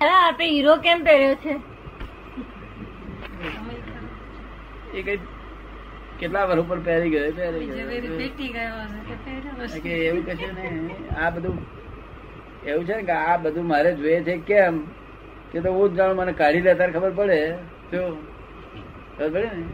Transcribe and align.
દાદા 0.00 0.20
આપે 0.26 0.44
હીરો 0.44 0.74
કેમ 0.84 0.98
પહેર્યો 1.04 1.34
છે? 1.42 1.54
એ 4.94 5.02
કઈ 5.02 5.18
કેટલા 6.20 6.44
વર્ષ 6.44 6.62
ઉપર 6.64 6.78
પહેરી 6.86 7.10
ગયો 7.10 7.32
પહેરી 7.32 7.66
ગયો. 7.66 7.88
કે 9.82 9.92
એવું 10.08 10.22
કશું 10.26 10.54
નહીં 10.54 10.86
આ 11.24 11.30
બધું 11.30 11.56
એવું 12.66 12.84
છે 12.86 12.94
ને 12.96 13.02
કે 13.02 13.14
આ 13.24 13.36
બધું 13.38 13.66
મારે 13.66 13.90
જોઈએ 13.94 14.20
છે 14.22 14.36
કેમ? 14.48 14.74
કે 15.52 15.58
તો 15.60 15.70
હું 15.72 15.86
જ 15.90 15.96
જાણું 15.96 16.16
મને 16.22 16.32
કાઢી 16.32 16.62
લે 16.62 16.74
ત્યારે 16.74 16.92
ખબર 16.92 17.12
પડે. 17.12 17.40
જો 17.92 18.02
ખબર 19.18 19.30
પડે 19.30 19.48
ને? 19.54 19.64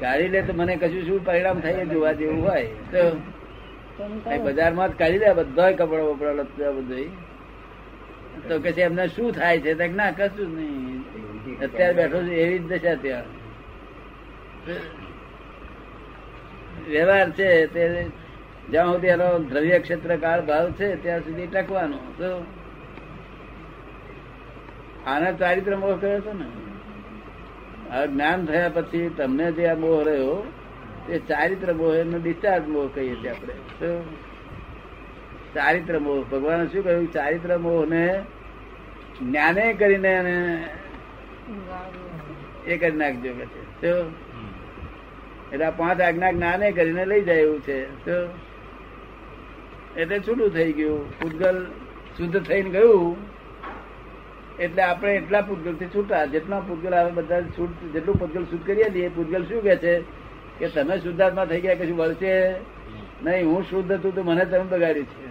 કાઢી 0.00 0.28
લે 0.28 0.42
તો 0.42 0.52
મને 0.52 0.76
કશું 0.76 1.06
શું 1.06 1.20
પરિણામ 1.24 1.58
થાય 1.60 1.84
જોવા 1.92 2.14
જેવું 2.14 2.40
હોય. 2.42 2.68
તો 2.92 3.02
બજારમાં 4.48 4.88
જ 4.90 4.94
કાઢી 4.98 5.18
લે 5.18 5.32
બધા 5.34 5.70
કપડા 5.72 6.08
બપડા 6.10 6.34
લત્તા 6.40 6.72
બધું 6.72 7.08
તો 8.48 8.58
કે 8.58 8.70
એમને 8.70 9.08
શું 9.08 9.32
થાય 9.32 9.60
છે 9.60 9.88
ના 9.88 10.10
કશું 10.10 10.56
નહીં. 10.56 11.58
અત્યારે 11.58 11.92
બેઠો 11.92 12.22
છું 12.22 12.32
એવી 12.32 12.58
જ 12.58 12.62
દશા 12.62 12.94
ત્યાં. 12.94 13.22
વ્યવહાર 16.88 17.30
છે, 17.30 17.66
તે 17.66 18.06
જ્યાં 18.70 18.92
સુધી 18.92 19.06
એનો 19.06 19.38
દ્રવ્ય 19.38 19.78
ક્ષેત્ર 19.78 20.16
કાળ 20.16 20.42
ભાવ 20.42 20.70
છે, 20.70 21.02
ત્યાં 21.02 21.20
સુધી 21.20 21.46
ટકવાનો. 21.46 21.96
તો 21.96 22.44
આના 25.06 25.32
ચારિત્ર 25.32 25.76
મોહ 25.76 25.96
કર્યો 25.96 26.16
હતો 26.16 26.32
ને? 26.32 26.44
હવે 27.96 28.06
જ્ઞાન 28.06 28.46
થયા 28.46 28.68
પછી 28.68 29.08
તમને 29.08 29.52
જે 29.52 29.66
આ 29.66 29.74
મોહ 29.74 30.02
રહ્યો, 30.02 30.52
તે 31.08 31.18
ચારિત્ર 31.18 31.72
મોહ 31.72 31.94
એનો 31.94 32.18
ડિસ્ચાર્જ 32.18 32.68
મોહ 32.68 32.88
કહીએ 32.94 33.14
છીએ 33.14 33.30
આપણે. 33.30 33.54
તો 33.54 34.04
ચારિત્ર 35.54 35.98
મોહ. 35.98 36.20
ભગવાને 36.30 36.64
શું 36.66 36.84
કહ્યું? 36.84 37.12
ચારિત્ર 37.12 37.58
મોહ 37.58 37.80
ને 37.86 38.04
જ્ઞાને 39.22 39.64
કરીને 39.72 40.12
એને 40.12 40.36
એ 42.66 42.76
કરી 42.76 42.96
નાખજો 42.96 43.32
કે 43.38 43.46
છે 43.80 43.90
એટલે 45.52 45.70
પાંચ 45.70 46.00
આજ્ઞા 46.00 46.32
જ્ઞાને 46.32 46.66
કરીને 46.72 47.04
લઈ 47.06 47.22
જાય 47.22 47.46
એવું 47.46 47.60
છે. 47.60 47.78
તો 48.04 48.16
એટલે 49.96 50.16
છૂટું 50.18 50.50
થઈ 50.50 50.72
ગયું. 50.72 51.02
પૂતગલ 51.18 51.56
શુદ્ધ 52.16 52.38
થઈને 52.48 52.70
ગયું. 52.70 53.16
એટલે 54.60 54.82
આપણે 54.82 55.12
એટલા 55.16 55.40
પૂતગલથી 55.40 55.92
છૂટા. 55.94 56.24
જેટલા 56.24 56.60
પૂતગલ 56.60 56.94
આવે 56.94 57.12
બધા 57.12 57.42
છૂટ, 57.56 57.72
જેટલું 57.92 58.16
પૂતગલ 58.18 58.44
શુદ્ધ 58.44 58.66
કરીએ 58.66 58.88
છીએ 58.94 59.08
પૂતગલ 59.08 59.42
શું 59.44 59.62
કે 59.62 59.76
છે? 59.76 59.94
કે 60.58 60.66
તમે 60.68 60.94
શુદ્ધાત્મા 60.98 61.44
થઈ 61.44 61.60
ગયા, 61.60 61.74
કશું 61.74 61.98
વળશે 61.98 62.32
નહીં. 63.22 63.46
હું 63.46 63.62
શુદ્ધ 63.62 63.92
હતું 63.92 64.14
તો 64.14 64.22
મને 64.22 64.44
તમે 64.44 64.66
બગાડ્યું 64.72 65.06
છે. 65.06 65.23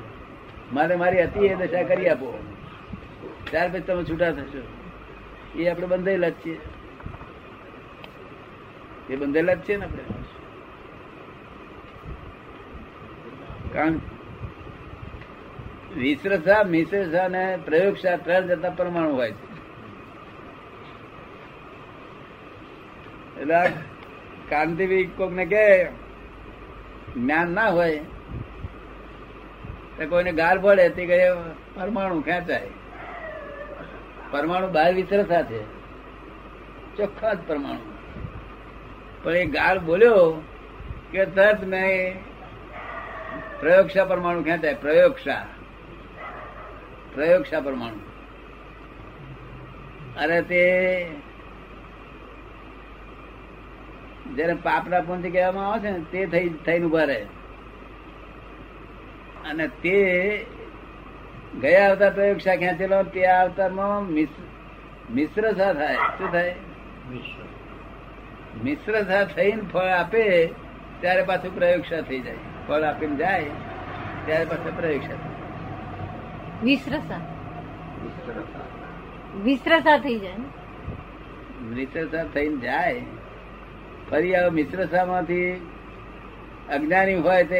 મારે 0.73 0.95
મારી 0.95 1.23
હતી 1.23 1.39
એ 1.39 1.55
દશા 1.55 1.83
કરી 1.83 2.09
આપો. 2.09 2.43
ત્યાર 3.51 3.71
પછી 3.71 3.79
તમે 3.79 4.03
છૂટા 4.03 4.31
થશો. 4.31 4.63
એ 5.59 5.67
આપણે 5.67 5.87
બંધેલા 5.87 6.29
જ 6.29 6.33
છીએ. 6.33 6.59
એ 9.09 9.15
બંધેલા 9.15 9.53
જ 9.53 9.59
છે 9.59 9.77
ને 9.77 9.85
આપણે? 9.85 10.03
કારણ 13.73 13.93
વિશ્રસા 15.97 16.63
મિશ્રસા 16.63 17.25
અને 17.25 17.57
પ્રયોગશા 17.65 18.17
ત્રણ 18.17 18.47
જતા 18.47 18.69
પરમાણુ 18.69 19.15
હોય 19.15 19.31
છે. 19.31 19.53
એટલે 23.41 23.73
કાંતિવી 24.49 25.05
કોક 25.05 25.31
ને 25.31 25.45
કે 25.45 25.85
જ્ઞાન 27.17 27.51
ના 27.51 27.69
હોય 27.69 28.01
તો 30.03 30.09
કોઈને 30.09 30.31
ગાર 30.31 30.59
પડે 30.59 30.89
તે 30.89 31.05
કહે, 31.05 31.31
પરમાણુ 31.75 32.21
ખેંચાય. 32.21 32.69
પરમાણુ 34.31 34.67
બહાર 34.67 34.93
વિશ્રસા 34.93 35.41
છે 35.41 35.63
ચોખ્ખા 36.97 37.33
જ 37.33 37.37
પરમાણુ. 37.47 37.93
પણ 39.23 39.31
એ 39.31 39.45
ગાર 39.45 39.79
બોલ્યો 39.79 40.41
કે 41.11 41.25
તરત 41.25 41.63
મેં 41.63 42.19
પ્રયોગશા 43.59 44.05
પરમાણુ 44.05 44.43
ખેંચાય. 44.43 44.73
પ્રયોગશા. 44.73 45.45
પ્રયોગશા 47.15 47.59
પરમાણુ. 47.59 47.99
અરે 50.19 50.41
તે 50.41 51.07
જયારે 54.35 54.53
પાપના 54.53 55.01
પંથી 55.01 55.31
કહેવામાં 55.31 55.71
આવે 55.71 55.87
છે 55.87 55.91
ને, 55.91 55.99
તે 56.11 56.25
થઈ, 56.25 56.49
થઈને 56.49 56.85
ઊભા 56.85 57.03
રહે. 57.03 57.25
અને 59.53 59.67
તે 59.83 59.97
ગયા 61.61 61.89
અવતાર 61.89 62.11
પ્રયોગશા 62.13 62.55
ખેંચેલો 62.55 62.99
તે 63.15 63.25
અવતારમાં 63.25 64.11
મિશ્ર 65.15 65.51
સા 65.51 65.73
થાય. 65.73 65.97
શું 66.17 66.31
થાય? 66.31 66.55
મિશ્ર. 68.63 69.03
સા 69.03 69.23
થઈને 69.35 69.61
ફળ 69.73 69.91
આપે 69.99 70.23
ત્યારે 71.01 71.23
પાછું 71.23 71.55
પ્રયોગશા 71.55 72.01
થઈ 72.01 72.19
જાય. 72.19 72.39
ફળ 72.67 72.83
આપીને 72.83 73.15
જાય 73.15 73.45
ત્યારે 74.25 74.45
પાછું 74.45 74.77
પ્રયોગશા 74.77 75.17
થાય 75.21 75.31
વિશ્રસા 76.63 77.21
વિશ્રસા 79.45 79.97
થઈ 79.97 80.19
જાય 80.19 80.35
મિશ્રસા 81.75 82.23
થઈને 82.33 82.57
જાય. 82.57 83.01
ફરી 84.09 84.35
હવે 84.35 84.49
મિશ્રસામાંથી 84.49 85.45
અજ્ઞાની 86.69 87.15
હોય 87.27 87.43
તે 87.43 87.59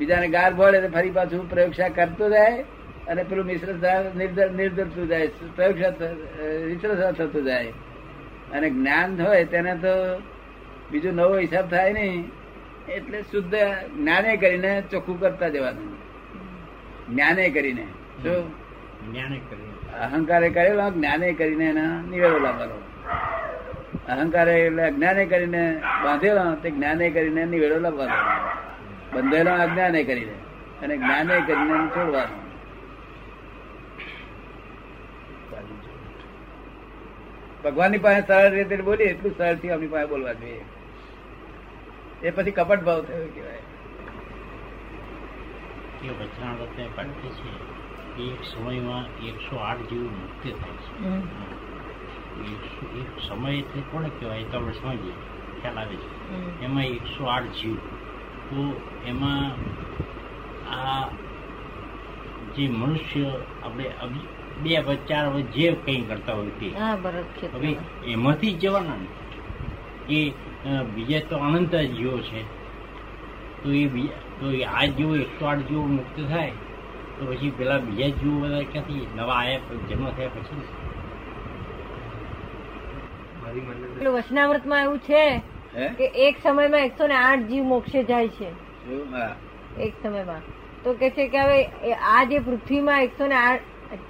બીજાને 0.00 0.28
ગાર 0.28 0.54
ભળે 0.54 0.80
તો 0.80 0.88
ફરી 0.88 1.10
પાછું 1.10 1.50
પ્રયોગશા 1.50 1.88
કરતો 1.88 2.30
જાય 2.30 2.64
અને 3.08 3.22
પેલું 3.22 3.44
મિશ્ર 3.44 3.74
નિર્દરતું 4.56 5.08
જાય. 5.08 5.26
પ્રયોગશા 5.26 5.90
મિશ્રસા 6.66 7.10
થતું 7.10 7.44
જાય. 7.44 7.66
અને 8.52 8.70
જ્ઞાન 8.70 9.22
હોય 9.22 9.44
તેને 9.44 9.74
તો 9.74 10.22
બીજો 10.90 11.10
નવો 11.10 11.38
હિસાબ 11.38 11.70
થાય 11.70 11.92
નહીં. 11.92 12.30
એટલે 12.88 13.22
શુદ્ધ 13.22 13.54
જ્ઞાને 13.96 14.36
કરીને 14.36 14.82
ચોખ્ખું 14.90 15.20
કરતા 15.20 15.48
જવાનું. 15.48 15.96
જ્ઞાને 17.10 17.50
કરીને. 17.50 17.84
શું? 18.22 18.50
જ્ઞાને 19.12 19.40
કરીને. 19.50 19.98
અહંકારે 19.98 20.50
કરેલો 20.50 20.90
જ્ઞાને 20.90 21.32
કરીને 21.32 21.64
એના 21.64 22.02
નિવેડો 22.10 22.38
લાવવાનો. 22.38 22.78
અહંકારે 24.08 24.60
એટલે 24.60 24.82
અજ્ઞાને 24.82 25.24
કરીને 25.24 25.80
બાંધેલો 26.04 26.54
તે 26.54 26.70
જ્ઞાને 26.70 27.10
કરીને 27.10 27.44
નિવેડો 27.44 27.78
લાવવાનો. 27.78 28.49
બંધેલો 29.14 29.50
અજ્ઞાને 29.50 30.04
કરીને 30.04 30.36
અને 30.82 30.96
જ્ઞાને 30.96 31.40
કરીને 31.40 31.88
છોડવાનું. 31.88 32.50
ભગવાનની 37.64 37.98
પાસે 37.98 38.26
સરળ 38.26 38.50
રીતે 38.50 38.76
બોલીએ 38.76 39.06
એટલું 39.06 39.34
સરળથી 39.38 39.70
આપણી 39.70 39.86
પાસે 39.86 40.06
બોલવા 40.06 40.32
જોઈએ. 40.32 40.64
એ 42.22 42.30
પછી 42.30 42.50
કપટ 42.50 42.82
ભાવ 42.82 43.02
થયો 43.02 43.26
કહેવાય. 43.26 43.62
કે 46.00 47.28
છે 47.36 48.22
એક 48.22 48.44
સમયમાં 48.44 49.04
એકસો 49.28 49.56
આઠ 49.56 49.78
જેવું 49.78 50.12
મુક્તિ 50.20 50.50
થાય 50.50 50.76
છે. 50.84 50.94
એક 53.00 53.28
સમય 53.28 53.52
એટલે 53.54 53.82
કોને 53.92 54.08
કહેવાય 54.08 54.44
તો 54.44 54.56
આપણે 54.56 54.72
સમજીએ 54.72 55.12
ખ્યાલ 55.62 55.78
આવે 55.78 55.96
છે. 55.96 56.64
એમાં 56.64 56.84
એકસો 56.84 57.24
આઠ 57.24 57.44
જીવ. 57.44 57.76
તો 58.50 58.60
એમાં 59.06 59.52
આ 60.70 61.04
જે 62.56 62.68
મનુષ્ય 62.68 63.28
આપણે 63.62 63.84
બે 64.62 64.78
વચ્ચે 64.78 65.04
ચાર 65.08 65.26
વચ્ચે 65.28 65.60
જે 65.60 65.76
કંઈ 65.76 66.02
કરતા 66.02 66.34
હોય 66.34 66.52
તે. 66.60 66.68
હવે 67.52 67.70
એમાંથી 68.06 68.52
જ 68.52 68.60
જવાના 68.60 68.98
એ 70.08 70.20
કે 70.62 70.70
બીજા 70.94 71.20
તો 71.20 71.36
અનંત 71.38 71.74
જીવો 71.96 72.18
છે. 72.20 72.40
તો 73.62 73.68
એ 73.72 73.86
બીજા 73.86 74.20
તો 74.40 74.46
એ 74.52 74.64
આ 74.64 74.86
જીવો 74.86 75.14
એકસો 75.16 75.46
આઠ 75.46 75.64
જીવો 75.68 75.84
મુક્ત 75.88 76.16
થાય 76.28 76.52
તો 77.18 77.26
પછી 77.26 77.50
પેલા 77.50 77.78
બીજા 77.78 78.08
જીવો 78.08 78.36
બધા 78.40 78.62
ક્યાંથી? 78.62 79.06
નવા 79.16 79.34
આયા 79.34 79.60
પછી 79.60 79.86
જન્મ 79.88 80.06
થયા 80.16 80.34
પછી? 80.34 80.62
વચનામૃતમાં 84.16 84.82
એવું 84.84 84.98
છે 84.98 85.24
કે 85.74 86.10
એક 86.14 86.38
સમયમાં 86.42 86.84
એકસો 86.84 87.06
ને 87.06 87.14
આઠ 87.14 87.46
જીવ 87.48 87.64
મોક્ષે 87.64 88.02
જાય 88.04 88.28
છે. 88.28 88.48
એક 89.78 89.94
સમયમાં. 90.02 90.42
તો 90.84 90.94
કે 90.94 91.10
છે 91.10 91.28
કે 91.28 91.38
હવે 91.38 91.94
આ 92.12 92.24
જે 92.24 92.40
પૃથ્વીમાં 92.40 93.02
એકસો 93.02 93.26
ને 93.26 93.34
આઠ 93.34 93.62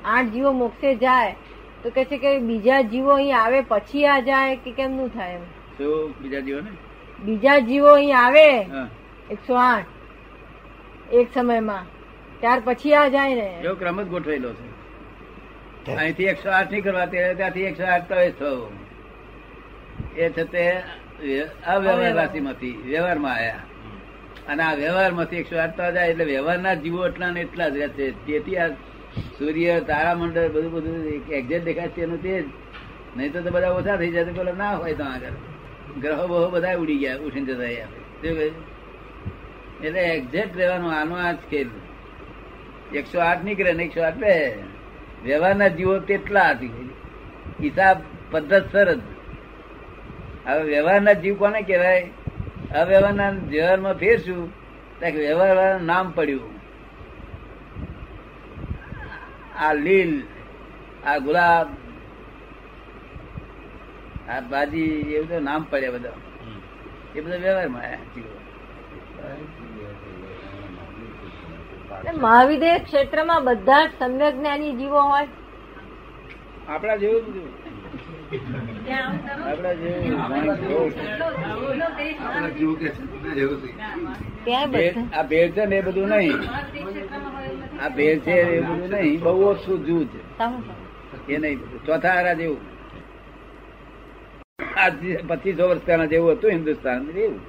આઠ 0.05 0.33
જીવો 0.33 0.53
મોક્ષે 0.53 0.95
જાય 0.97 1.35
તો 1.83 1.91
કે 1.91 2.05
છે 2.05 2.19
કે 2.19 2.39
બીજા 2.41 2.83
જીવો 2.83 3.13
અહીં 3.15 3.37
આવે 3.37 3.63
પછી 3.63 4.07
આ 4.07 4.21
જાય 4.21 4.57
કે 4.57 4.73
કેમનું 4.73 5.11
થાય 5.11 5.35
એમ? 5.35 5.45
શું? 5.79 6.15
બીજા 6.21 6.41
જીવો 6.41 6.61
ને? 6.61 6.71
બીજા 7.21 7.61
જીવો 7.61 7.95
અહીં 7.95 8.17
આવે 8.17 8.47
એકસો 9.31 9.55
આઠ 9.57 11.13
એક 11.13 11.29
સમયમાં. 11.35 11.87
ત્યાર 12.41 12.61
પછી 12.65 12.95
આ 12.95 13.09
જાય 13.09 13.35
ને. 13.35 13.49
જો 13.63 13.75
ક્રમ 13.77 14.03
જ 14.03 14.09
ગોઠવેલો 14.09 14.51
છે. 14.53 14.67
અહીંથી 15.97 16.29
એકસો 16.29 16.51
આઠ 16.51 16.71
નહીં 16.71 16.85
કરવા 16.85 17.07
ત્યારે 17.07 17.35
ત્યાંથી 17.35 17.67
એકસો 17.67 17.85
આઠ 17.87 18.09
પ્રવેશ 18.09 18.35
થયો 18.39 18.69
એ 20.17 20.31
છે 20.31 20.45
તે 21.21 21.47
માંથી 21.67 22.13
રાશિમાંથી 22.13 22.77
વ્યવહારમાં 22.85 23.35
આવ્યા 23.35 23.65
અને 24.49 24.63
આ 24.63 24.75
વ્યવહારમાંથી 24.75 25.37
એકસો 25.37 25.59
આઠ 25.59 25.81
જાય 25.95 26.09
એટલે 26.09 26.25
વ્યવહારના 26.25 26.75
જીવો 26.75 27.07
એટલા 27.07 27.31
ને 27.31 27.41
એટલા 27.41 27.69
જ 27.69 27.77
રહે 27.77 27.89
છે. 27.89 28.07
તેથી 28.27 28.57
આ 28.57 28.69
સૂર્ય, 29.39 29.81
તારામંડળ 29.81 30.49
બધું 30.49 30.73
બધું 30.73 31.07
એક્ઝેક્ટ 31.33 31.65
દેખાય 31.65 31.89
છે 31.89 32.03
એનું 32.03 32.23
તે 32.23 32.43
જ. 32.43 32.47
નહીં 33.17 33.33
તો 33.33 33.51
બધા 33.51 33.71
ઓછા 33.71 33.97
થઈ 33.97 34.11
જાય 34.11 34.25
પેલા 34.25 34.53
ના 34.53 34.75
હોય 34.77 34.95
તો 34.95 35.05
આગળ. 35.05 35.37
ગ્રહો 36.01 36.27
બહુ 36.27 36.51
બધા 36.51 36.77
ઉડી 36.77 36.97
ગયા, 36.97 37.17
ઉઠીને 37.17 37.47
જતા 37.47 37.63
રહ્યા. 37.63 37.89
એટલે 39.85 40.01
એક્ઝેક્ટ 40.01 40.57
રહેવાનું 40.57 40.93
આનો 40.93 41.15
આ 41.15 41.33
જ 41.33 41.37
ખેલ 41.51 41.69
એકસો 42.95 43.21
આઠ 43.21 43.45
નીકળે 43.45 43.73
ને 43.73 43.83
એકસો 43.83 44.03
આઠ 44.03 44.17
બે 44.17 44.35
વ્યવહારના 45.25 45.69
જીવો 45.69 45.99
તેટલા 45.99 46.51
હતી? 46.51 46.91
હિસાબ 47.61 47.97
પદ્ધતસર 48.31 48.95
જ. 48.95 49.01
હવે 50.47 50.63
વ્યવહારના 50.63 51.13
જીવ 51.13 51.39
કોને 51.39 51.63
કહેવાય? 51.63 52.11
અવ્યવહારના 52.75 53.31
વ્યવહારમાં 53.31 53.95
ફેરશું 53.95 54.51
તો 55.01 55.07
કે 55.07 55.27
વ્યવહાર 55.27 55.81
નામ 55.81 56.11
પડ્યું. 56.11 56.61
આ 59.59 59.73
લીલ 59.73 60.23
આ 61.07 61.19
ગુલાબ 61.19 61.67
આ 64.31 64.41
ભાજી 64.41 64.85
એવું 65.15 65.29
બધું 65.29 65.43
નામ 65.43 65.67
પડ્યા 65.71 65.91
બધા. 65.91 66.13
એ 67.17 67.21
બધા 67.21 67.37
વ્યવહારમાં 67.37 67.83
આયા 67.83 67.97
જીવો. 67.97 68.37
ક્ષેત્રમાં 72.85 73.45
બધા 73.45 73.87
જ 73.87 73.91
સમ્યક 73.99 74.37
જ્ઞાની 74.37 74.73
જીવો 74.73 75.01
હોય. 75.01 75.29
આપણા 76.69 76.97
જેવું 76.97 77.25
આ 85.15 85.23
ભેળ 85.23 85.51
છે 85.51 85.65
ને 85.67 85.77
એ 85.77 85.81
બધું 85.81 86.09
નહીં. 86.09 86.39
આ 87.83 87.89
ભેળ 87.89 88.19
છે 88.19 88.33
એ 88.33 88.61
બધું 88.61 88.89
નહીં. 88.89 89.21
બહુ 89.21 89.43
ઓછું 89.43 89.87
જૂજ 89.87 90.09
તમે 90.39 91.35
એ 91.35 91.39
નહીં. 91.39 91.85
ચોથા 91.87 92.09
હારા 92.09 92.33
જેવું. 92.33 92.61
આ 94.77 94.89
પચીસો 95.29 95.69
વર્ષ 95.69 95.81
પહેલા 95.81 96.05
જેવું 96.05 96.33
હતું 96.33 96.51
હિન્દુસ્તાન 96.51 97.11
એવું. 97.11 97.41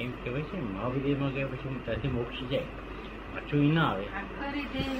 એમ 0.00 0.10
કહેવાય 0.24 0.42
છે 0.42 0.56
ને, 0.56 1.30
ગયા 1.30 1.46
પછી 1.46 1.80
ત્યાંથી 1.84 2.08
મોક્ષ 2.08 2.50
જાય. 2.50 2.62
પાછું 3.34 3.64
ઈ 3.64 3.70
ના 3.70 3.84
આવે. 3.84 4.04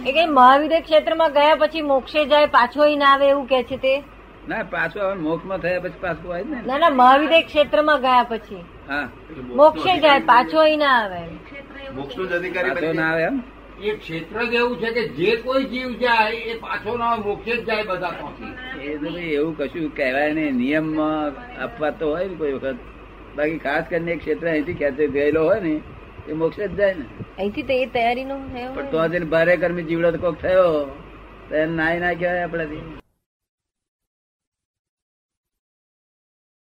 એ 0.07 0.12
કઈ 0.12 0.27
મહાવિદ્ય 0.27 0.81
ક્ષેત્રમાં 0.81 1.33
ગયા 1.33 1.55
પછી 1.55 1.83
મોક્ષે 1.83 2.27
જાય 2.27 2.47
પાછો 2.47 2.97
ના 2.97 3.07
આવે 3.07 3.29
એવું 3.29 3.47
કે 3.47 3.62
છે 3.62 3.77
તે? 3.77 4.20
ના 4.49 4.63
પાછું 4.65 5.19
મોક્ષમાં 5.21 5.61
થયા 5.61 5.81
પછી 5.81 6.01
પાછું 6.01 6.33
આવે 6.35 6.45
ને. 6.45 6.59
ના 6.67 6.79
ના 6.79 6.91
મહાવિદ્ય 6.91 7.43
ક્ષેત્રમાં 7.43 8.01
ગયા 8.01 8.25
પછી. 8.25 8.65
હા. 8.89 9.09
મોક્ષે 9.57 9.99
જાય 10.01 10.21
પાછો 10.21 10.67
ઈ 10.67 10.77
ના 10.77 10.93
આવે. 11.01 11.21
મોક્ષ 11.95 12.17
નો 12.17 12.25
અધિકારી 12.37 12.71
પાછો 12.71 12.93
ના 12.93 13.09
આવે 13.11 13.23
એમ? 13.23 13.43
એ 13.83 13.91
ક્ષેત્ર 13.97 14.37
જ 14.47 14.55
એવું 14.55 14.79
છે 14.79 14.93
કે 14.93 15.03
જે 15.09 15.37
કોઈ 15.37 15.65
જીવ 15.65 15.91
જાય 16.01 16.29
એ 16.47 16.55
પાછો 16.55 16.97
ના 16.97 17.17
મોક્ષે 17.17 17.53
જ 17.57 17.65
જાય 17.65 17.85
બધા 17.85 18.13
ભાઈ 18.19 19.35
એવું 19.35 19.57
કશું 19.57 19.91
કહેવાય 19.91 20.35
નહીં. 20.35 20.57
નિયમમાં 20.57 21.33
અપવાદ 21.61 21.99
તો 21.99 22.07
હોય 22.07 22.29
ને 22.29 22.35
કોઈ 22.35 22.53
વખત. 22.53 22.79
બાકી 23.37 23.59
ખાસ 23.59 23.85
કરીને 23.89 24.17
ક્ષેત્ર 24.17 24.47
અહીંથી 24.47 24.75
ખેંચે 24.75 25.07
ગયેલો 25.09 25.45
હોય 25.45 25.61
ને 25.61 25.75
એ 26.29 26.33
મોક્ષ 26.33 26.59
જ 26.59 26.69
જાય 26.75 26.95
ને. 26.95 27.05
અહીંથી 27.39 27.63
તો 27.63 27.73
એ 27.73 27.87
તૈયારી 27.87 28.25
નો 28.25 28.37
પણ 28.55 28.91
તો 28.91 29.09
જઈને 29.09 29.25
ભારે 29.25 29.57
કર્મી 29.57 29.83
જીવડો 29.83 30.13
તો 30.13 30.19
કોક 30.19 30.39
થયો. 30.41 30.73
તો 31.49 31.55
એને 31.55 31.73
નાય 31.77 32.01
ના 32.01 32.15
કહેવાય 32.15 32.45
આપણાથી. 32.45 33.00